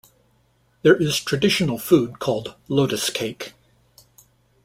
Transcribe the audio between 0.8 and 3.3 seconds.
There is traditional food called "lotus